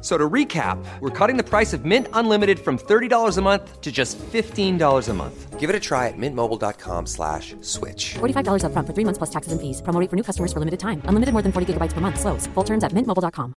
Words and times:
So 0.00 0.16
to 0.16 0.30
recap, 0.30 0.78
we're 1.00 1.10
cutting 1.10 1.36
the 1.36 1.42
price 1.42 1.72
of 1.72 1.84
Mint 1.84 2.06
Unlimited 2.12 2.60
from 2.60 2.78
$30 2.78 3.36
a 3.36 3.42
month 3.42 3.80
to 3.80 3.90
just 3.90 4.16
$15 4.18 5.08
a 5.08 5.14
month. 5.14 5.58
Give 5.58 5.68
it 5.70 5.74
a 5.74 5.80
try 5.80 6.06
at 6.06 6.14
mintmobile.com 6.16 7.06
slash 7.06 7.56
switch. 7.62 8.14
$45 8.20 8.62
upfront 8.62 8.86
for 8.86 8.94
three 8.94 9.04
months 9.04 9.18
plus 9.18 9.30
taxes 9.30 9.50
and 9.50 9.60
fees. 9.60 9.82
Promo 9.82 9.98
rate 9.98 10.08
for 10.08 10.14
new 10.14 10.22
customers 10.22 10.52
for 10.52 10.60
limited 10.60 10.78
time. 10.78 11.02
Unlimited 11.06 11.32
more 11.32 11.42
than 11.42 11.50
40 11.50 11.74
gigabytes 11.74 11.94
per 11.94 12.00
month. 12.00 12.20
Slows. 12.20 12.46
Full 12.54 12.64
terms 12.64 12.84
at 12.84 12.92
mintmobile.com. 12.92 13.54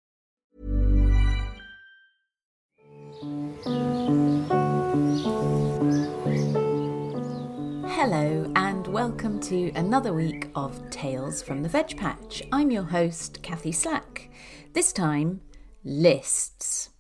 Hello 8.01 8.51
and 8.57 8.87
welcome 8.87 9.39
to 9.41 9.71
another 9.75 10.15
week 10.15 10.49
of 10.55 10.89
Tales 10.89 11.43
from 11.43 11.63
the 11.63 11.69
Veg 11.69 11.99
Patch. 11.99 12.43
I'm 12.51 12.71
your 12.71 12.85
host, 12.85 13.43
Kathy 13.43 13.73
Slack. 13.73 14.31
This 14.73 14.95
time, 14.95 15.43
lists. 15.85 16.91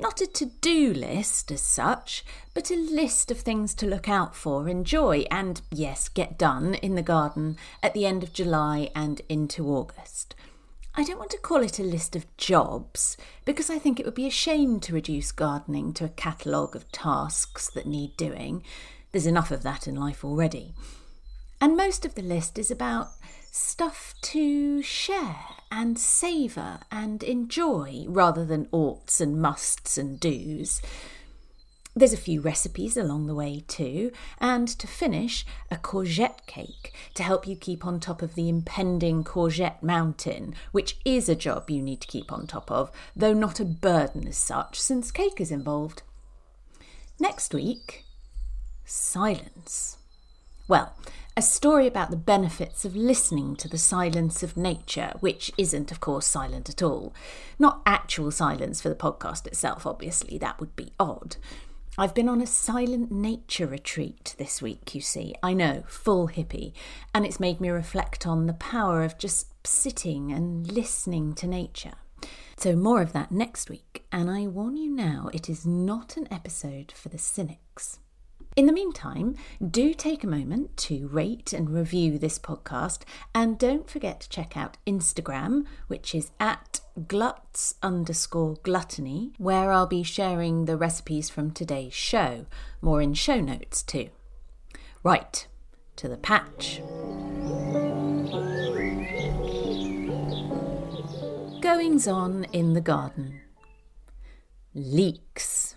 Not 0.00 0.20
a 0.20 0.26
to 0.26 0.46
do 0.46 0.92
list 0.92 1.52
as 1.52 1.60
such, 1.60 2.24
but 2.54 2.70
a 2.70 2.76
list 2.76 3.30
of 3.30 3.38
things 3.38 3.72
to 3.74 3.86
look 3.86 4.08
out 4.08 4.34
for, 4.34 4.68
enjoy, 4.68 5.24
and 5.30 5.60
yes, 5.70 6.08
get 6.08 6.38
done 6.38 6.74
in 6.74 6.96
the 6.96 7.02
garden 7.02 7.56
at 7.82 7.94
the 7.94 8.04
end 8.04 8.22
of 8.22 8.32
July 8.32 8.90
and 8.96 9.20
into 9.28 9.68
August. 9.68 10.34
I 10.94 11.04
don't 11.04 11.18
want 11.18 11.30
to 11.30 11.38
call 11.38 11.62
it 11.62 11.78
a 11.78 11.84
list 11.84 12.16
of 12.16 12.36
jobs 12.36 13.16
because 13.44 13.70
I 13.70 13.78
think 13.78 13.98
it 13.98 14.04
would 14.04 14.14
be 14.14 14.26
a 14.26 14.30
shame 14.30 14.80
to 14.80 14.92
reduce 14.92 15.32
gardening 15.32 15.94
to 15.94 16.04
a 16.04 16.10
catalogue 16.10 16.76
of 16.76 16.90
tasks 16.92 17.70
that 17.70 17.86
need 17.86 18.16
doing. 18.16 18.62
There's 19.12 19.26
enough 19.26 19.50
of 19.50 19.62
that 19.62 19.86
in 19.86 19.94
life 19.94 20.24
already. 20.24 20.74
And 21.60 21.76
most 21.76 22.04
of 22.04 22.14
the 22.14 22.22
list 22.22 22.58
is 22.58 22.70
about 22.70 23.08
stuff 23.54 24.14
to 24.22 24.80
share 24.80 25.36
and 25.70 25.98
savour 25.98 26.80
and 26.90 27.22
enjoy 27.22 28.02
rather 28.08 28.46
than 28.46 28.66
oughts 28.72 29.20
and 29.20 29.40
musts 29.40 29.98
and 29.98 30.18
do's. 30.18 30.80
There's 31.94 32.14
a 32.14 32.16
few 32.16 32.40
recipes 32.40 32.96
along 32.96 33.26
the 33.26 33.34
way 33.34 33.62
too, 33.68 34.10
and 34.38 34.66
to 34.66 34.86
finish, 34.86 35.44
a 35.70 35.76
courgette 35.76 36.46
cake 36.46 36.94
to 37.12 37.22
help 37.22 37.46
you 37.46 37.54
keep 37.54 37.84
on 37.84 38.00
top 38.00 38.22
of 38.22 38.34
the 38.34 38.48
impending 38.48 39.22
courgette 39.22 39.82
mountain, 39.82 40.54
which 40.72 40.96
is 41.04 41.28
a 41.28 41.34
job 41.34 41.68
you 41.68 41.82
need 41.82 42.00
to 42.00 42.08
keep 42.08 42.32
on 42.32 42.46
top 42.46 42.70
of, 42.70 42.90
though 43.14 43.34
not 43.34 43.60
a 43.60 43.66
burden 43.66 44.26
as 44.26 44.38
such, 44.38 44.80
since 44.80 45.10
cake 45.10 45.38
is 45.38 45.50
involved. 45.50 46.00
Next 47.20 47.52
week, 47.52 48.06
silence. 48.86 49.98
Well, 50.68 50.94
a 51.36 51.42
story 51.42 51.86
about 51.86 52.10
the 52.10 52.16
benefits 52.16 52.84
of 52.84 52.94
listening 52.94 53.56
to 53.56 53.68
the 53.68 53.78
silence 53.78 54.42
of 54.42 54.56
nature, 54.56 55.14
which 55.20 55.50
isn't, 55.56 55.90
of 55.90 56.00
course, 56.00 56.26
silent 56.26 56.68
at 56.68 56.82
all. 56.82 57.14
Not 57.58 57.80
actual 57.86 58.30
silence 58.30 58.82
for 58.82 58.90
the 58.90 58.94
podcast 58.94 59.46
itself, 59.46 59.86
obviously, 59.86 60.36
that 60.38 60.60
would 60.60 60.76
be 60.76 60.92
odd. 61.00 61.36
I've 61.96 62.14
been 62.14 62.28
on 62.28 62.40
a 62.40 62.46
silent 62.46 63.10
nature 63.10 63.66
retreat 63.66 64.34
this 64.38 64.60
week, 64.60 64.94
you 64.94 65.00
see. 65.00 65.34
I 65.42 65.52
know, 65.52 65.84
full 65.86 66.28
hippie. 66.28 66.72
And 67.14 67.24
it's 67.24 67.40
made 67.40 67.60
me 67.60 67.70
reflect 67.70 68.26
on 68.26 68.46
the 68.46 68.54
power 68.54 69.02
of 69.02 69.18
just 69.18 69.66
sitting 69.66 70.32
and 70.32 70.70
listening 70.70 71.34
to 71.34 71.46
nature. 71.46 71.94
So, 72.56 72.76
more 72.76 73.02
of 73.02 73.12
that 73.12 73.32
next 73.32 73.70
week. 73.70 74.04
And 74.12 74.30
I 74.30 74.46
warn 74.46 74.76
you 74.76 74.90
now, 74.90 75.30
it 75.32 75.48
is 75.48 75.66
not 75.66 76.16
an 76.16 76.28
episode 76.30 76.92
for 76.92 77.08
the 77.08 77.18
cynics. 77.18 77.98
In 78.54 78.66
the 78.66 78.72
meantime, 78.72 79.36
do 79.66 79.94
take 79.94 80.22
a 80.22 80.26
moment 80.26 80.76
to 80.76 81.08
rate 81.08 81.54
and 81.54 81.70
review 81.70 82.18
this 82.18 82.38
podcast, 82.38 83.04
and 83.34 83.58
don't 83.58 83.88
forget 83.88 84.20
to 84.20 84.28
check 84.28 84.58
out 84.58 84.76
Instagram, 84.86 85.64
which 85.86 86.14
is 86.14 86.32
at 86.38 86.82
gluts 87.08 87.76
underscore 87.82 88.56
gluttony, 88.62 89.32
where 89.38 89.72
I'll 89.72 89.86
be 89.86 90.02
sharing 90.02 90.66
the 90.66 90.76
recipes 90.76 91.30
from 91.30 91.50
today's 91.50 91.94
show. 91.94 92.44
More 92.82 93.00
in 93.00 93.14
show 93.14 93.40
notes 93.40 93.82
too. 93.82 94.10
Right, 95.02 95.46
to 95.96 96.06
the 96.06 96.18
patch. 96.18 96.82
Goings 101.62 102.06
on 102.06 102.44
in 102.52 102.74
the 102.74 102.82
garden. 102.82 103.40
Leeks. 104.74 105.76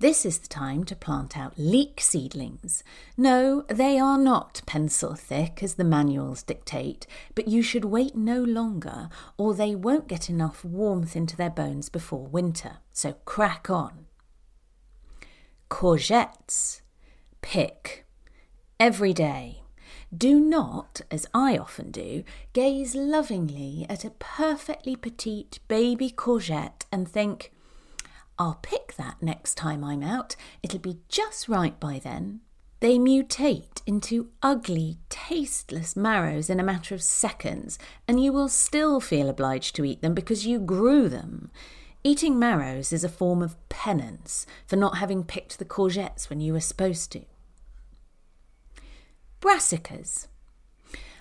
This 0.00 0.24
is 0.24 0.38
the 0.38 0.46
time 0.46 0.84
to 0.84 0.94
plant 0.94 1.36
out 1.36 1.54
leek 1.56 2.00
seedlings. 2.00 2.84
No, 3.16 3.64
they 3.68 3.98
are 3.98 4.16
not 4.16 4.62
pencil 4.64 5.16
thick 5.16 5.60
as 5.60 5.74
the 5.74 5.82
manuals 5.82 6.44
dictate, 6.44 7.04
but 7.34 7.48
you 7.48 7.62
should 7.62 7.84
wait 7.84 8.14
no 8.14 8.40
longer 8.40 9.08
or 9.36 9.54
they 9.54 9.74
won't 9.74 10.06
get 10.06 10.30
enough 10.30 10.64
warmth 10.64 11.16
into 11.16 11.36
their 11.36 11.50
bones 11.50 11.88
before 11.88 12.28
winter. 12.28 12.76
So 12.92 13.14
crack 13.24 13.68
on. 13.68 14.06
Courgettes. 15.68 16.80
Pick. 17.42 18.06
Every 18.78 19.12
day. 19.12 19.62
Do 20.16 20.38
not, 20.38 21.00
as 21.10 21.26
I 21.34 21.58
often 21.58 21.90
do, 21.90 22.22
gaze 22.52 22.94
lovingly 22.94 23.84
at 23.88 24.04
a 24.04 24.10
perfectly 24.10 24.94
petite 24.94 25.58
baby 25.66 26.08
courgette 26.08 26.86
and 26.92 27.08
think, 27.08 27.52
I'll 28.38 28.60
pick 28.62 28.94
that 28.96 29.16
next 29.20 29.56
time 29.56 29.82
I'm 29.82 30.02
out. 30.02 30.36
It'll 30.62 30.78
be 30.78 31.00
just 31.08 31.48
right 31.48 31.78
by 31.80 31.98
then. 31.98 32.40
They 32.80 32.96
mutate 32.96 33.82
into 33.86 34.30
ugly, 34.40 34.98
tasteless 35.08 35.96
marrows 35.96 36.48
in 36.48 36.60
a 36.60 36.64
matter 36.64 36.94
of 36.94 37.02
seconds, 37.02 37.76
and 38.06 38.22
you 38.22 38.32
will 38.32 38.48
still 38.48 39.00
feel 39.00 39.28
obliged 39.28 39.74
to 39.76 39.84
eat 39.84 40.00
them 40.00 40.14
because 40.14 40.46
you 40.46 40.60
grew 40.60 41.08
them. 41.08 41.50
Eating 42.04 42.38
marrows 42.38 42.92
is 42.92 43.02
a 43.02 43.08
form 43.08 43.42
of 43.42 43.56
penance 43.68 44.46
for 44.64 44.76
not 44.76 44.98
having 44.98 45.24
picked 45.24 45.58
the 45.58 45.64
courgettes 45.64 46.30
when 46.30 46.40
you 46.40 46.52
were 46.52 46.60
supposed 46.60 47.10
to. 47.10 47.22
Brassicas. 49.40 50.27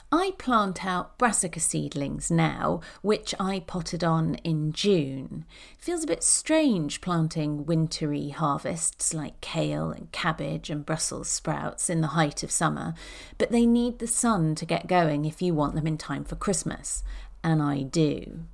I 0.10 0.32
plant 0.38 0.86
out 0.86 1.18
brassica 1.18 1.60
seedlings 1.60 2.32
now, 2.32 2.80
which 3.02 3.36
I 3.40 3.60
potted 3.60 4.06
on 4.06 4.36
in 4.36 4.72
June. 4.72 5.44
Feels 5.78 6.06
a 6.06 6.08
bit 6.08 6.24
strange 6.24 7.02
planting 7.02 7.66
wintry 7.66 8.30
harvests 8.30 9.14
like 9.14 9.42
kale 9.42 9.92
and 9.92 10.10
cabbage 10.14 10.70
and 10.70 10.86
Brussels 10.86 11.28
sprouts 11.28 11.90
in 11.90 12.00
the 12.00 12.08
height 12.08 12.42
of 12.42 12.52
summer, 12.52 12.94
but 13.38 13.52
they 13.52 13.66
need 13.66 14.00
the 14.00 14.08
sun 14.08 14.56
to 14.56 14.66
get 14.66 14.88
going 14.88 15.26
if 15.26 15.42
you 15.42 15.54
want 15.54 15.76
them 15.76 15.88
in 15.88 15.98
time 15.98 16.24
for 16.24 16.38
Christmas, 16.38 17.04
and 17.44 17.62
I 17.62 17.82
do. 17.82 18.46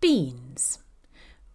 Beans. 0.00 0.78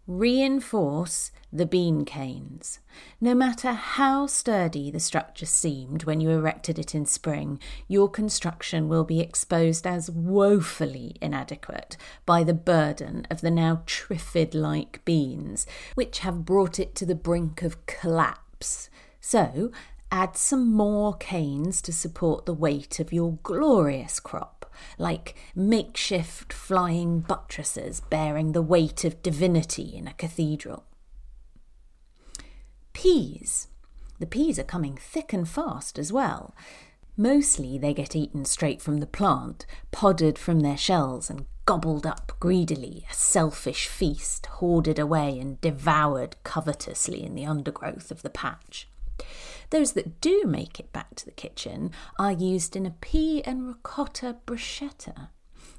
Reinforce 0.06 1.32
the 1.54 1.66
bean 1.66 2.04
canes. 2.04 2.80
No 3.22 3.34
matter 3.34 3.72
how 3.72 4.28
sturdy 4.28 4.92
the 4.92 5.00
structure 5.00 5.46
seemed 5.46 6.04
when 6.04 6.20
you 6.20 6.30
erected 6.30 6.78
it 6.78 6.94
in 6.94 7.06
spring, 7.06 7.58
your 7.88 8.10
construction 8.10 8.90
will 8.90 9.06
be 9.06 9.22
exposed 9.22 9.88
as 9.88 10.12
woefully 10.12 11.16
inadequate 11.22 11.96
by 12.26 12.44
the 12.44 12.54
burden 12.54 13.26
of 13.32 13.40
the 13.40 13.52
now 13.52 13.84
triffid 13.86 14.54
like 14.54 15.06
beans, 15.06 15.66
which 15.96 16.20
have 16.20 16.44
brought 16.44 16.80
it 16.80 16.96
to 16.96 17.06
the 17.06 17.16
brink 17.16 17.62
of 17.62 17.86
collapse. 17.86 18.90
So, 19.22 19.72
add 20.12 20.36
some 20.36 20.70
more 20.70 21.14
canes 21.16 21.82
to 21.82 21.94
support 21.94 22.46
the 22.46 22.54
weight 22.54 23.00
of 23.00 23.14
your 23.14 23.40
glorious 23.42 24.20
crop 24.20 24.53
like 24.98 25.36
makeshift 25.56 26.54
flying 26.54 27.20
buttresses 27.20 28.02
bearing 28.02 28.52
the 28.52 28.62
weight 28.62 29.04
of 29.04 29.22
divinity 29.22 29.96
in 29.96 30.08
a 30.08 30.14
cathedral. 30.14 30.86
Peas. 32.94 33.68
The 34.20 34.26
peas 34.26 34.58
are 34.60 34.64
coming 34.64 34.96
thick 34.96 35.34
and 35.34 35.48
fast 35.48 36.00
as 36.00 36.14
well. 36.14 36.56
Mostly 37.18 37.78
they 37.78 37.94
get 37.94 38.16
eaten 38.16 38.46
straight 38.46 38.82
from 38.82 38.98
the 38.98 39.08
plant, 39.08 39.66
podded 39.92 40.40
from 40.40 40.62
their 40.62 40.78
shells 40.78 41.30
and 41.30 41.46
gobbled 41.66 42.06
up 42.06 42.32
greedily, 42.40 43.06
a 43.10 43.14
selfish 43.14 43.88
feast 43.88 44.46
hoarded 44.48 45.00
away 45.00 45.40
and 45.40 45.62
devoured 45.62 46.36
covetously 46.44 47.24
in 47.24 47.36
the 47.36 47.46
undergrowth 47.46 48.12
of 48.12 48.22
the 48.22 48.30
patch. 48.30 48.88
Those 49.70 49.94
that 49.94 50.22
do 50.22 50.44
make 50.46 50.80
it 50.80 50.94
back 50.94 51.16
to 51.16 51.26
the 51.26 51.32
kitchen 51.32 51.92
are 52.20 52.32
used 52.32 52.76
in 52.76 52.86
a 52.86 52.92
pea 52.92 53.42
and 53.44 53.68
ricotta 53.68 54.38
bruschetta, 54.46 55.30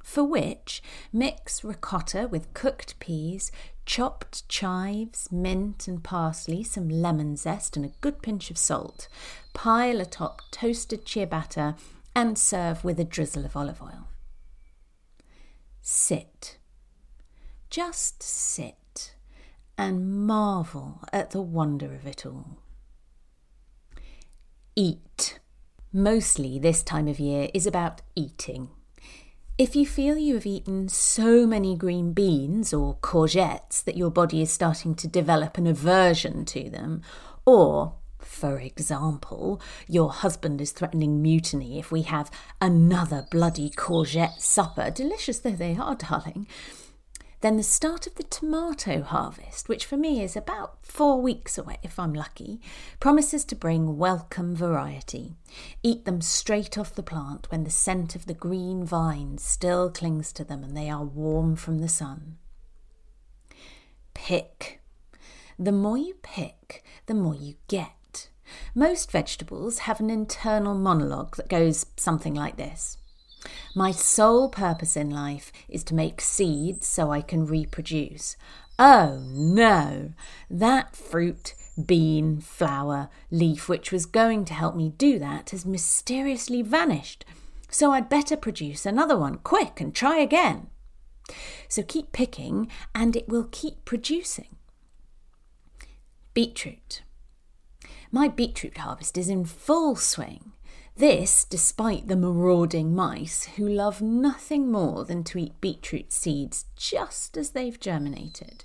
For 0.02 0.24
which, 0.24 0.82
mix 1.12 1.62
ricotta 1.62 2.26
with 2.28 2.52
cooked 2.54 2.98
peas, 2.98 3.52
chopped 3.86 4.48
chives, 4.48 5.30
mint 5.30 5.86
and 5.86 6.02
parsley, 6.02 6.62
some 6.62 6.88
lemon 6.88 7.36
zest, 7.36 7.76
and 7.76 7.84
a 7.84 7.92
good 8.00 8.22
pinch 8.22 8.50
of 8.50 8.58
salt. 8.58 9.08
Pile 9.52 10.00
atop 10.00 10.42
toasted 10.50 11.04
ciabatta 11.04 11.76
and 12.16 12.38
serve 12.38 12.84
with 12.84 12.98
a 12.98 13.04
drizzle 13.04 13.44
of 13.44 13.56
olive 13.56 13.82
oil. 13.82 14.08
Sit. 15.82 16.58
Just 17.70 18.22
sit 18.22 19.14
and 19.76 20.26
marvel 20.26 21.00
at 21.12 21.30
the 21.30 21.42
wonder 21.42 21.92
of 21.92 22.06
it 22.06 22.24
all. 22.24 22.58
Eat. 24.76 25.38
Mostly 25.92 26.58
this 26.58 26.82
time 26.82 27.06
of 27.06 27.20
year 27.20 27.48
is 27.54 27.64
about 27.64 28.02
eating. 28.16 28.70
If 29.56 29.76
you 29.76 29.86
feel 29.86 30.18
you 30.18 30.34
have 30.34 30.46
eaten 30.46 30.88
so 30.88 31.46
many 31.46 31.76
green 31.76 32.12
beans 32.12 32.74
or 32.74 32.96
courgettes 32.96 33.84
that 33.84 33.96
your 33.96 34.10
body 34.10 34.42
is 34.42 34.50
starting 34.50 34.96
to 34.96 35.06
develop 35.06 35.58
an 35.58 35.68
aversion 35.68 36.44
to 36.46 36.68
them, 36.68 37.02
or, 37.46 37.94
for 38.18 38.58
example, 38.58 39.60
your 39.86 40.10
husband 40.10 40.60
is 40.60 40.72
threatening 40.72 41.22
mutiny 41.22 41.78
if 41.78 41.92
we 41.92 42.02
have 42.02 42.28
another 42.60 43.28
bloody 43.30 43.70
courgette 43.70 44.40
supper, 44.40 44.90
delicious 44.90 45.38
though 45.38 45.50
they 45.50 45.76
are, 45.76 45.94
darling, 45.94 46.48
then 47.44 47.58
the 47.58 47.62
start 47.62 48.06
of 48.06 48.14
the 48.14 48.22
tomato 48.22 49.02
harvest, 49.02 49.68
which 49.68 49.84
for 49.84 49.98
me 49.98 50.22
is 50.22 50.34
about 50.34 50.78
four 50.80 51.20
weeks 51.20 51.58
away 51.58 51.76
if 51.82 51.98
I'm 51.98 52.14
lucky, 52.14 52.58
promises 53.00 53.44
to 53.44 53.54
bring 53.54 53.98
welcome 53.98 54.56
variety. 54.56 55.36
Eat 55.82 56.06
them 56.06 56.22
straight 56.22 56.78
off 56.78 56.94
the 56.94 57.02
plant 57.02 57.50
when 57.50 57.64
the 57.64 57.70
scent 57.70 58.16
of 58.16 58.24
the 58.24 58.32
green 58.32 58.82
vines 58.86 59.42
still 59.44 59.90
clings 59.90 60.32
to 60.32 60.42
them 60.42 60.64
and 60.64 60.74
they 60.74 60.88
are 60.88 61.04
warm 61.04 61.54
from 61.54 61.80
the 61.80 61.88
sun. 61.88 62.38
Pick. 64.14 64.80
The 65.58 65.70
more 65.70 65.98
you 65.98 66.14
pick, 66.22 66.82
the 67.04 67.12
more 67.12 67.34
you 67.34 67.56
get. 67.68 68.30
Most 68.74 69.12
vegetables 69.12 69.80
have 69.80 70.00
an 70.00 70.08
internal 70.08 70.74
monologue 70.74 71.36
that 71.36 71.50
goes 71.50 71.84
something 71.94 72.32
like 72.32 72.56
this. 72.56 72.96
My 73.76 73.90
sole 73.90 74.48
purpose 74.48 74.96
in 74.96 75.10
life 75.10 75.50
is 75.68 75.82
to 75.84 75.94
make 75.96 76.20
seeds 76.20 76.86
so 76.86 77.10
I 77.10 77.20
can 77.20 77.44
reproduce. 77.44 78.36
Oh 78.78 79.20
no! 79.32 80.12
That 80.48 80.94
fruit, 80.94 81.54
bean, 81.84 82.40
flower, 82.40 83.08
leaf, 83.32 83.68
which 83.68 83.90
was 83.90 84.06
going 84.06 84.44
to 84.44 84.54
help 84.54 84.76
me 84.76 84.90
do 84.96 85.18
that, 85.18 85.50
has 85.50 85.66
mysteriously 85.66 86.62
vanished. 86.62 87.24
So 87.68 87.90
I'd 87.90 88.08
better 88.08 88.36
produce 88.36 88.86
another 88.86 89.18
one 89.18 89.38
quick 89.38 89.80
and 89.80 89.92
try 89.92 90.18
again. 90.18 90.68
So 91.68 91.82
keep 91.82 92.12
picking 92.12 92.68
and 92.94 93.16
it 93.16 93.28
will 93.28 93.48
keep 93.50 93.84
producing. 93.84 94.54
Beetroot. 96.32 97.02
My 98.12 98.28
beetroot 98.28 98.78
harvest 98.78 99.18
is 99.18 99.28
in 99.28 99.44
full 99.44 99.96
swing. 99.96 100.53
This 100.96 101.44
despite 101.44 102.06
the 102.06 102.14
marauding 102.14 102.94
mice 102.94 103.46
who 103.56 103.68
love 103.68 104.00
nothing 104.00 104.70
more 104.70 105.04
than 105.04 105.24
to 105.24 105.38
eat 105.38 105.60
beetroot 105.60 106.12
seeds 106.12 106.66
just 106.76 107.36
as 107.36 107.50
they've 107.50 107.80
germinated. 107.80 108.62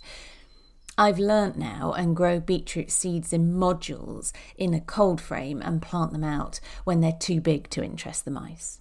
I've 0.95 1.17
learnt 1.17 1.57
now 1.57 1.93
and 1.93 2.15
grow 2.15 2.39
beetroot 2.39 2.91
seeds 2.91 3.33
in 3.33 3.53
modules 3.53 4.31
in 4.57 4.75
a 4.75 4.81
cold 4.81 5.19
frame 5.19 5.59
and 5.61 5.81
plant 5.81 6.11
them 6.11 6.23
out 6.23 6.59
when 6.83 7.01
they're 7.01 7.13
too 7.13 7.41
big 7.41 7.67
to 7.71 7.83
interest 7.83 8.25
the 8.25 8.31
mice. 8.31 8.79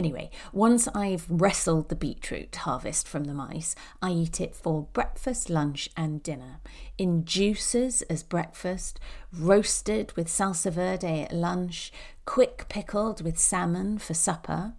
Anyway, 0.00 0.30
once 0.54 0.88
I've 0.94 1.26
wrestled 1.28 1.90
the 1.90 1.94
beetroot 1.94 2.56
harvest 2.56 3.06
from 3.06 3.24
the 3.24 3.34
mice, 3.34 3.74
I 4.00 4.12
eat 4.12 4.40
it 4.40 4.56
for 4.56 4.84
breakfast, 4.94 5.50
lunch, 5.50 5.90
and 5.94 6.22
dinner. 6.22 6.60
In 6.96 7.26
juices 7.26 8.00
as 8.08 8.22
breakfast, 8.22 8.98
roasted 9.30 10.14
with 10.16 10.28
salsa 10.28 10.72
verde 10.72 11.20
at 11.24 11.34
lunch, 11.34 11.92
quick 12.24 12.64
pickled 12.70 13.20
with 13.20 13.36
salmon 13.36 13.98
for 13.98 14.14
supper. 14.14 14.72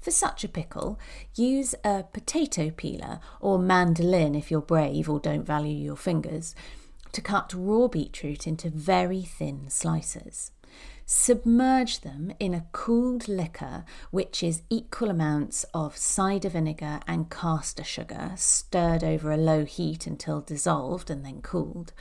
For 0.00 0.10
such 0.10 0.42
a 0.42 0.48
pickle, 0.48 0.98
use 1.36 1.76
a 1.84 2.02
potato 2.02 2.70
peeler 2.70 3.20
or 3.40 3.56
mandolin 3.56 4.34
if 4.34 4.50
you're 4.50 4.60
brave 4.60 5.08
or 5.08 5.20
don't 5.20 5.46
value 5.46 5.76
your 5.76 5.94
fingers 5.94 6.56
to 7.12 7.20
cut 7.20 7.54
raw 7.54 7.86
beetroot 7.86 8.48
into 8.48 8.68
very 8.68 9.22
thin 9.22 9.70
slices. 9.70 10.50
Submerge 11.06 12.00
them 12.00 12.32
in 12.38 12.54
a 12.54 12.66
cooled 12.72 13.26
liquor, 13.26 13.84
which 14.10 14.42
is 14.42 14.62
equal 14.70 15.10
amounts 15.10 15.64
of 15.74 15.96
cider 15.96 16.48
vinegar 16.48 17.00
and 17.06 17.30
caster 17.30 17.82
sugar, 17.82 18.32
stirred 18.36 19.02
over 19.02 19.32
a 19.32 19.36
low 19.36 19.64
heat 19.64 20.06
until 20.06 20.40
dissolved 20.40 21.10
and 21.10 21.24
then 21.24 21.42
cooled. 21.42 21.92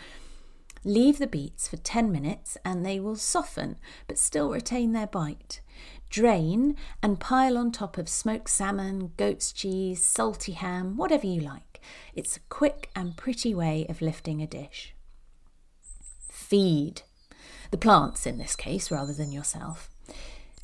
Leave 0.84 1.18
the 1.18 1.28
beets 1.28 1.68
for 1.68 1.78
10 1.78 2.12
minutes 2.12 2.58
and 2.64 2.86
they 2.86 3.00
will 3.00 3.16
soften 3.16 3.78
but 4.08 4.18
still 4.18 4.50
retain 4.50 4.94
their 4.94 5.08
bite. 5.08 5.62
Drain 6.10 6.76
and 7.04 7.20
pile 7.20 7.58
on 7.58 7.72
top 7.72 7.98
of 7.98 8.08
smoked 8.08 8.50
salmon, 8.50 9.12
goat's 9.18 9.52
cheese, 9.52 10.04
salty 10.04 10.54
ham, 10.54 10.98
whatever 10.98 11.28
you 11.28 11.42
like. 11.42 11.82
It's 12.14 12.38
a 12.38 12.42
quick 12.50 12.90
and 12.96 13.18
pretty 13.18 13.54
way 13.54 13.86
of 13.90 14.02
lifting 14.02 14.42
a 14.42 14.48
dish. 14.48 14.96
Feed 16.30 17.04
the 17.72 17.78
plants 17.78 18.26
in 18.26 18.38
this 18.38 18.56
case, 18.56 18.92
rather 18.92 19.14
than 19.14 19.32
yourself. 19.32 19.90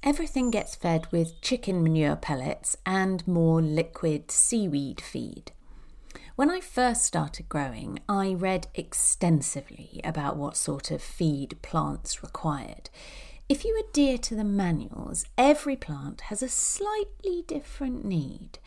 Everything 0.04 0.52
gets 0.52 0.76
fed 0.76 1.08
with 1.12 1.42
chicken 1.42 1.82
manure 1.82 2.16
pellets 2.16 2.78
and 2.86 3.28
more 3.28 3.62
liquid 3.62 4.30
seaweed 4.30 5.02
feed. 5.02 5.52
When 6.36 6.52
I 6.52 6.60
first 6.60 7.04
started 7.06 7.48
growing, 7.48 8.00
I 8.10 8.34
read 8.34 8.68
extensively 8.76 10.02
about 10.04 10.38
what 10.38 10.58
sort 10.58 10.92
of 10.92 11.02
feed 11.02 11.58
plants 11.62 12.22
required. 12.22 12.90
If 13.48 13.64
you 13.64 13.82
adhere 13.88 14.18
to 14.18 14.36
the 14.36 14.44
manuals, 14.44 15.26
every 15.38 15.76
plant 15.76 16.22
has 16.22 16.44
a 16.44 16.50
slightly 16.50 17.44
different 17.48 18.04
need. 18.04 18.60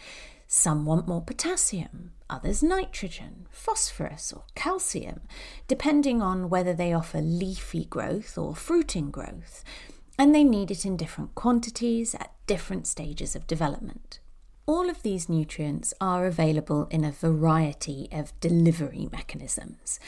Some 0.51 0.87
want 0.87 1.07
more 1.07 1.21
potassium, 1.21 2.13
others 2.31 2.63
nitrogen, 2.63 3.47
phosphorus, 3.51 4.33
or 4.33 4.45
calcium, 4.55 5.21
depending 5.67 6.23
on 6.23 6.49
whether 6.49 6.73
they 6.73 6.95
offer 6.95 7.21
leafy 7.21 7.85
growth 7.85 8.39
or 8.39 8.57
fruiting 8.57 9.11
growth, 9.11 9.63
and 10.19 10.35
they 10.35 10.45
need 10.45 10.71
it 10.71 10.87
in 10.87 10.97
different 10.97 11.35
quantities 11.35 12.15
at 12.15 12.33
different 12.47 12.87
stages 12.87 13.37
of 13.37 13.47
development. 13.47 14.21
All 14.65 14.89
of 14.89 15.03
these 15.03 15.29
nutrients 15.29 15.93
are 16.01 16.25
available 16.25 16.87
in 16.91 17.05
a 17.05 17.13
variety 17.13 18.09
of 18.11 18.39
delivery 18.41 19.07
mechanisms. 19.13 20.01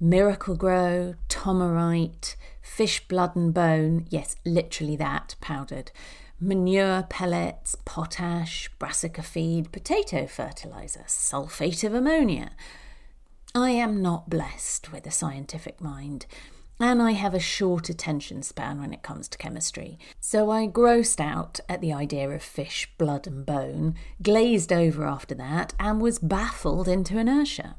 Miracle-Gro, 0.00 1.14
Tomorite, 1.28 2.36
fish 2.60 3.06
blood 3.06 3.36
and 3.36 3.54
bone, 3.54 4.06
yes, 4.10 4.34
literally 4.44 4.96
that, 4.96 5.36
powdered, 5.40 5.92
manure 6.40 7.04
pellets, 7.08 7.76
potash, 7.84 8.68
brassica 8.78 9.22
feed, 9.22 9.72
potato 9.72 10.26
fertilizer, 10.26 11.04
sulfate 11.06 11.84
of 11.84 11.94
ammonia. 11.94 12.50
I 13.54 13.70
am 13.70 14.02
not 14.02 14.28
blessed 14.28 14.92
with 14.92 15.06
a 15.06 15.10
scientific 15.10 15.80
mind, 15.80 16.26
and 16.78 17.00
I 17.00 17.12
have 17.12 17.32
a 17.32 17.40
short 17.40 17.88
attention 17.88 18.42
span 18.42 18.80
when 18.80 18.92
it 18.92 19.02
comes 19.02 19.28
to 19.28 19.38
chemistry. 19.38 19.98
So 20.20 20.50
I 20.50 20.66
grossed 20.66 21.20
out 21.20 21.60
at 21.68 21.80
the 21.80 21.92
idea 21.92 22.28
of 22.28 22.42
fish, 22.42 22.86
blood, 22.98 23.26
and 23.26 23.46
bone, 23.46 23.94
glazed 24.22 24.72
over 24.72 25.06
after 25.06 25.34
that, 25.36 25.72
and 25.80 26.02
was 26.02 26.18
baffled 26.18 26.86
into 26.86 27.18
inertia. 27.18 27.76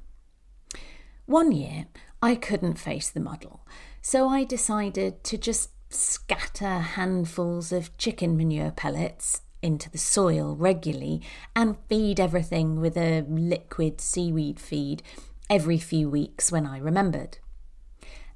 One 1.28 1.52
year, 1.52 1.86
I 2.24 2.34
couldn't 2.34 2.80
face 2.80 3.12
the 3.12 3.20
muddle, 3.20 3.68
so 4.02 4.28
I 4.28 4.44
decided 4.44 5.24
to 5.26 5.38
just 5.38 5.70
scatter 5.90 6.80
handfuls 6.80 7.72
of 7.72 7.96
chicken 7.98 8.38
manure 8.38 8.72
pellets 8.72 9.42
into 9.62 9.90
the 9.90 9.98
soil 9.98 10.56
regularly 10.56 11.22
and 11.56 11.78
feed 11.90 12.20
everything 12.20 12.80
with 12.80 12.98
a 12.98 13.22
liquid 13.28 14.00
seaweed 14.00 14.60
feed 14.60 15.02
every 15.50 15.78
few 15.78 16.10
weeks 16.10 16.52
when 16.52 16.66
I 16.66 16.78
remembered. 16.78 17.40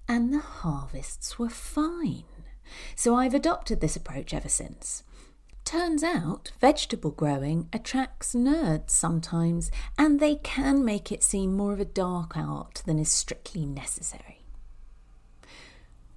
And 0.07 0.33
the 0.33 0.39
harvests 0.39 1.37
were 1.37 1.49
fine. 1.49 2.23
So 2.95 3.15
I've 3.15 3.33
adopted 3.33 3.81
this 3.81 3.95
approach 3.95 4.33
ever 4.33 4.49
since. 4.49 5.03
Turns 5.63 6.03
out 6.03 6.51
vegetable 6.59 7.11
growing 7.11 7.69
attracts 7.71 8.33
nerds 8.33 8.89
sometimes, 8.89 9.71
and 9.97 10.19
they 10.19 10.35
can 10.35 10.83
make 10.83 11.11
it 11.11 11.23
seem 11.23 11.55
more 11.55 11.71
of 11.71 11.79
a 11.79 11.85
dark 11.85 12.35
art 12.35 12.81
than 12.85 12.97
is 12.97 13.11
strictly 13.11 13.65
necessary. 13.65 14.43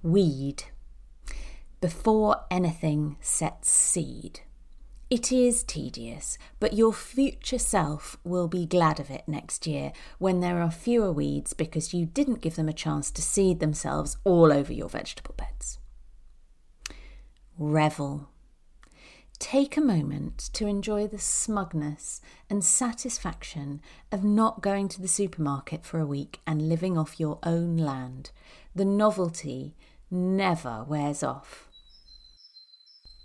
Weed 0.01 0.65
before 1.85 2.43
anything 2.49 3.15
sets 3.21 3.69
seed. 3.69 4.39
It 5.11 5.31
is 5.31 5.61
tedious, 5.61 6.39
but 6.59 6.73
your 6.73 6.91
future 6.91 7.59
self 7.59 8.17
will 8.23 8.47
be 8.47 8.65
glad 8.65 8.99
of 8.99 9.11
it 9.11 9.21
next 9.27 9.67
year 9.67 9.93
when 10.17 10.39
there 10.39 10.63
are 10.63 10.71
fewer 10.71 11.11
weeds 11.11 11.53
because 11.53 11.93
you 11.93 12.07
didn't 12.07 12.41
give 12.41 12.55
them 12.55 12.67
a 12.67 12.73
chance 12.73 13.11
to 13.11 13.21
seed 13.21 13.59
themselves 13.59 14.17
all 14.23 14.51
over 14.51 14.73
your 14.73 14.89
vegetable 14.89 15.35
beds. 15.37 15.77
Revel. 17.55 18.29
Take 19.37 19.77
a 19.77 19.81
moment 19.81 20.49
to 20.53 20.65
enjoy 20.65 21.05
the 21.05 21.19
smugness 21.19 22.19
and 22.49 22.63
satisfaction 22.63 23.79
of 24.11 24.23
not 24.23 24.63
going 24.63 24.87
to 24.87 25.01
the 25.03 25.07
supermarket 25.07 25.85
for 25.85 25.99
a 25.99 26.07
week 26.07 26.39
and 26.47 26.67
living 26.67 26.97
off 26.97 27.19
your 27.19 27.37
own 27.43 27.77
land. 27.77 28.31
The 28.73 28.85
novelty 28.85 29.75
never 30.09 30.83
wears 30.83 31.21
off. 31.21 31.64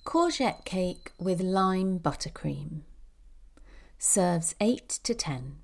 Courgette 0.05 0.65
cake 0.65 1.13
with 1.19 1.43
lime 1.43 1.99
buttercream. 1.99 2.81
Serves 3.99 4.55
8 4.59 4.89
to 4.89 5.15
10. 5.15 5.57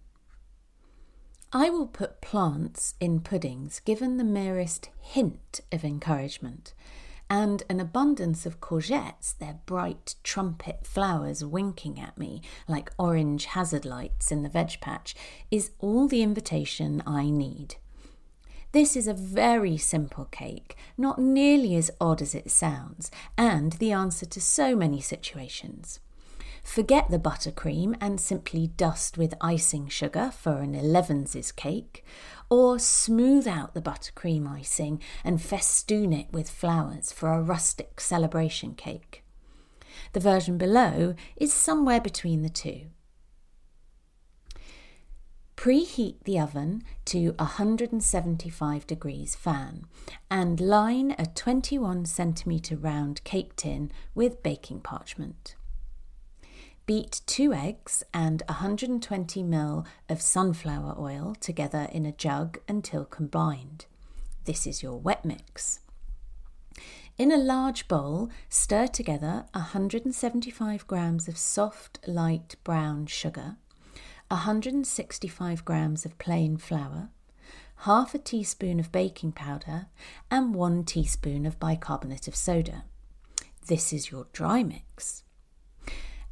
I 1.53 1.71
will 1.71 1.87
put 1.87 2.21
plants 2.21 2.95
in 3.01 3.21
puddings 3.21 3.81
given 3.81 4.19
the 4.19 4.25
merest 4.25 4.91
hint 5.01 5.63
of 5.73 5.85
encouragement 5.85 6.75
and 7.31 7.63
an 7.71 7.81
abundance 7.81 8.45
of 8.45 8.61
courgettes, 8.61 9.37
their 9.39 9.59
bright 9.65 10.17
trumpet 10.23 10.87
flowers 10.87 11.43
winking 11.43 11.99
at 11.99 12.19
me 12.19 12.43
like 12.69 12.93
orange 12.99 13.47
hazard 13.47 13.87
lights 13.87 14.31
in 14.31 14.43
the 14.43 14.51
veg 14.51 14.81
patch, 14.81 15.17
is 15.51 15.71
all 15.79 16.07
the 16.07 16.23
invitation 16.23 17.03
I 17.07 17.31
need. 17.31 17.77
This 18.77 18.95
is 18.95 19.09
a 19.09 19.15
very 19.15 19.79
simple 19.79 20.27
cake, 20.27 20.77
not 20.99 21.19
nearly 21.19 21.77
as 21.77 21.91
odd 21.99 22.21
as 22.21 22.35
it 22.35 22.51
sounds, 22.51 23.11
and 23.39 23.73
the 23.73 23.91
answer 23.91 24.27
to 24.27 24.39
so 24.39 24.77
many 24.77 25.01
situations. 25.01 25.99
Forget 26.63 27.11
the 27.11 27.19
buttercream 27.19 27.97
and 28.03 28.21
simply 28.21 28.67
dust 28.67 29.17
with 29.17 29.33
icing 29.41 29.89
sugar 29.89 30.31
for 30.31 30.59
an 30.59 30.75
elevenses 30.75 31.57
cake, 31.57 32.05
or 32.51 32.79
smooth 32.79 33.49
out 33.49 33.73
the 33.73 33.81
buttercream 33.81 34.47
icing 34.47 35.01
and 35.25 35.41
festoon 35.41 36.13
it 36.13 36.31
with 36.31 36.51
flowers 36.51 37.13
for 37.13 37.33
a 37.33 37.41
rustic 37.41 37.99
celebration 37.99 38.75
cake. 38.75 39.25
The 40.13 40.21
version 40.21 40.59
below 40.59 41.15
is 41.35 41.51
somewhere 41.51 42.03
between 42.03 42.43
the 42.43 42.51
two. 42.51 42.89
Preheat 45.57 46.23
the 46.25 46.39
oven 46.39 46.83
to 47.07 47.31
175 47.39 48.87
degrees 48.87 49.35
fan 49.35 49.87
and 50.31 50.61
line 50.61 51.17
a 51.19 51.27
21 51.27 52.05
centimetre 52.05 52.77
round 52.77 53.25
cake 53.25 53.57
tin 53.57 53.91
with 54.15 54.43
baking 54.43 54.81
parchment. 54.81 55.57
Beat 56.85 57.23
two 57.27 57.53
eggs 57.53 58.05
and 58.15 58.43
120 58.49 59.43
ml 59.43 59.87
of 60.09 60.23
sunflower 60.23 60.95
oil 60.99 61.35
together 61.41 61.89
in 61.91 62.07
a 62.07 62.13
jug 62.13 62.59
until 62.69 63.05
combined. 63.05 63.87
This 64.45 64.69
is 64.69 64.83
your 64.83 64.97
wet 64.97 65.25
mix. 65.25 65.81
In 67.19 67.33
a 67.33 67.39
large 67.39 67.89
bowl, 67.89 68.31
stir 68.51 68.87
together 68.87 69.47
175 69.55 70.87
grams 70.87 71.27
of 71.27 71.39
soft, 71.39 71.99
light 72.07 72.55
brown 72.63 73.07
sugar, 73.07 73.57
165 74.29 75.65
grams 75.65 76.05
of 76.05 76.19
plain 76.19 76.57
flour, 76.57 77.11
half 77.81 78.15
a 78.15 78.19
teaspoon 78.19 78.81
of 78.81 78.91
baking 78.91 79.33
powder, 79.33 79.87
and 80.31 80.55
one 80.55 80.85
teaspoon 80.85 81.47
of 81.47 81.61
bicarbonate 81.61 82.27
of 82.27 82.35
soda. 82.35 82.85
This 83.67 83.93
is 83.93 84.11
your 84.11 84.27
dry 84.33 84.63
mix. 84.63 85.23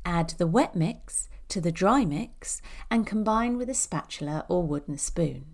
Add 0.04 0.30
the 0.38 0.46
wet 0.46 0.74
mix 0.74 1.28
to 1.48 1.60
the 1.60 1.72
dry 1.72 2.04
mix 2.04 2.60
and 2.90 3.06
combine 3.06 3.56
with 3.56 3.68
a 3.70 3.74
spatula 3.74 4.44
or 4.48 4.62
wooden 4.62 4.98
spoon. 4.98 5.53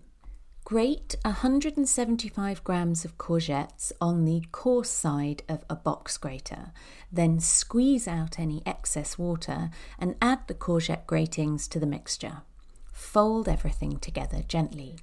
Grate 0.71 1.17
175 1.25 2.63
grams 2.63 3.03
of 3.03 3.17
courgettes 3.17 3.91
on 3.99 4.23
the 4.23 4.41
coarse 4.53 4.89
side 4.89 5.43
of 5.49 5.65
a 5.69 5.75
box 5.75 6.15
grater, 6.17 6.71
then 7.11 7.41
squeeze 7.41 8.07
out 8.07 8.39
any 8.39 8.63
excess 8.65 9.17
water 9.17 9.69
and 9.99 10.15
add 10.21 10.47
the 10.47 10.53
courgette 10.53 11.05
gratings 11.05 11.67
to 11.67 11.77
the 11.77 11.85
mixture. 11.85 12.43
Fold 12.93 13.49
everything 13.49 13.99
together 13.99 14.43
gently. 14.47 14.95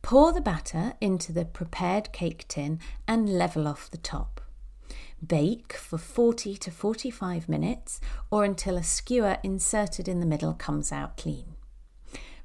Pour 0.00 0.32
the 0.32 0.40
batter 0.40 0.92
into 1.00 1.32
the 1.32 1.44
prepared 1.44 2.12
cake 2.12 2.44
tin 2.46 2.78
and 3.08 3.36
level 3.36 3.66
off 3.66 3.90
the 3.90 3.98
top. 3.98 4.40
Bake 5.26 5.72
for 5.72 5.98
40 5.98 6.56
to 6.56 6.70
45 6.70 7.48
minutes 7.48 8.00
or 8.30 8.44
until 8.44 8.76
a 8.76 8.84
skewer 8.84 9.38
inserted 9.42 10.06
in 10.06 10.20
the 10.20 10.24
middle 10.24 10.54
comes 10.54 10.92
out 10.92 11.16
clean. 11.16 11.49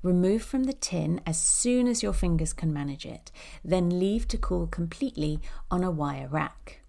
Remove 0.05 0.43
from 0.43 0.65
the 0.65 0.73
tin 0.73 1.19
as 1.25 1.41
soon 1.41 1.87
as 1.87 2.03
your 2.03 2.13
fingers 2.13 2.53
can 2.53 2.71
manage 2.71 3.07
it, 3.07 3.31
then 3.63 3.99
leave 3.99 4.27
to 4.27 4.37
cool 4.37 4.67
completely 4.67 5.39
on 5.71 5.83
a 5.83 5.89
wire 5.89 6.27
rack. 6.27 6.81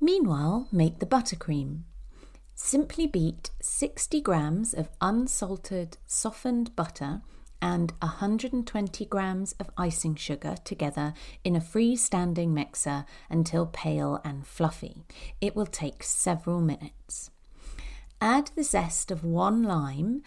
Meanwhile, 0.00 0.66
make 0.72 0.98
the 0.98 1.06
buttercream. 1.06 1.82
Simply 2.56 3.06
beat 3.06 3.50
60 3.60 4.20
grams 4.22 4.74
of 4.74 4.88
unsalted 5.00 5.98
softened 6.08 6.74
butter 6.74 7.22
and 7.60 7.92
120 8.00 9.04
grams 9.04 9.52
of 9.60 9.70
icing 9.76 10.16
sugar 10.16 10.56
together 10.64 11.14
in 11.44 11.54
a 11.54 11.60
freestanding 11.60 12.48
mixer 12.48 13.04
until 13.30 13.66
pale 13.66 14.20
and 14.24 14.44
fluffy. 14.44 15.04
It 15.40 15.54
will 15.54 15.66
take 15.66 16.02
several 16.02 16.60
minutes. 16.60 17.30
Add 18.20 18.50
the 18.56 18.64
zest 18.64 19.12
of 19.12 19.22
one 19.22 19.62
lime, 19.62 20.22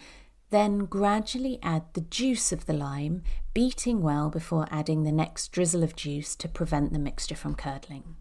then 0.50 0.86
gradually 0.86 1.58
add 1.62 1.82
the 1.92 2.00
juice 2.00 2.52
of 2.52 2.66
the 2.66 2.72
lime, 2.72 3.22
beating 3.54 4.02
well 4.02 4.30
before 4.30 4.66
adding 4.70 5.02
the 5.02 5.12
next 5.12 5.52
drizzle 5.52 5.82
of 5.82 5.96
juice 5.96 6.36
to 6.36 6.48
prevent 6.48 6.92
the 6.92 6.98
mixture 6.98 7.36
from 7.36 7.54
curdling. 7.54 8.16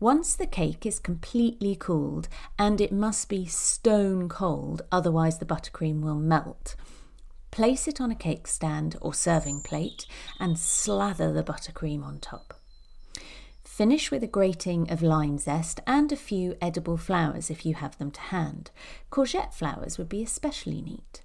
Once 0.00 0.36
the 0.36 0.46
cake 0.46 0.86
is 0.86 0.98
completely 0.98 1.74
cooled, 1.74 2.28
and 2.58 2.80
it 2.80 2.92
must 2.92 3.28
be 3.28 3.46
stone 3.46 4.28
cold, 4.28 4.82
otherwise 4.92 5.38
the 5.38 5.46
buttercream 5.46 6.00
will 6.00 6.14
melt, 6.14 6.76
Place 7.50 7.88
it 7.88 8.00
on 8.00 8.10
a 8.10 8.14
cake 8.14 8.46
stand 8.46 8.96
or 9.00 9.14
serving 9.14 9.62
plate 9.62 10.06
and 10.38 10.58
slather 10.58 11.32
the 11.32 11.42
buttercream 11.42 12.04
on 12.04 12.18
top. 12.18 12.57
Finish 13.78 14.10
with 14.10 14.24
a 14.24 14.26
grating 14.26 14.90
of 14.90 15.02
lime 15.02 15.38
zest 15.38 15.78
and 15.86 16.10
a 16.10 16.16
few 16.16 16.56
edible 16.60 16.96
flowers 16.96 17.48
if 17.48 17.64
you 17.64 17.74
have 17.74 17.96
them 17.96 18.10
to 18.10 18.20
hand. 18.20 18.72
Courgette 19.08 19.54
flowers 19.54 19.96
would 19.96 20.08
be 20.08 20.20
especially 20.20 20.82
neat. 20.82 21.22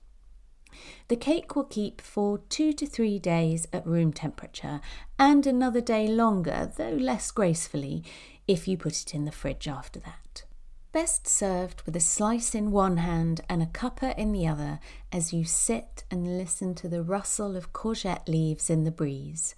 The 1.07 1.15
cake 1.15 1.55
will 1.55 1.63
keep 1.63 1.99
for 1.99 2.37
two 2.49 2.71
to 2.73 2.85
three 2.85 3.17
days 3.17 3.67
at 3.73 3.87
room 3.87 4.13
temperature 4.13 4.81
and 5.17 5.47
another 5.47 5.81
day 5.81 6.07
longer, 6.07 6.71
though 6.77 6.91
less 6.91 7.31
gracefully, 7.31 8.03
if 8.47 8.67
you 8.67 8.77
put 8.77 9.01
it 9.01 9.15
in 9.15 9.25
the 9.25 9.31
fridge 9.31 9.67
after 9.67 9.99
that. 10.01 10.43
Best 10.91 11.27
served 11.27 11.81
with 11.87 11.95
a 11.95 11.99
slice 11.99 12.53
in 12.53 12.69
one 12.69 12.97
hand 12.97 13.41
and 13.49 13.63
a 13.63 13.65
cuppa 13.65 14.15
in 14.15 14.31
the 14.31 14.45
other 14.45 14.79
as 15.11 15.33
you 15.33 15.43
sit 15.43 16.03
and 16.11 16.37
listen 16.37 16.75
to 16.75 16.87
the 16.87 17.01
rustle 17.01 17.57
of 17.57 17.73
courgette 17.73 18.27
leaves 18.29 18.69
in 18.69 18.83
the 18.83 18.91
breeze. 18.91 19.55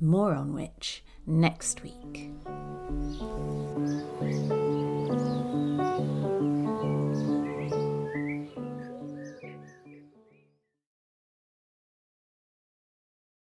More 0.00 0.32
on 0.32 0.54
which 0.54 1.04
next 1.30 1.82
week. 1.82 2.30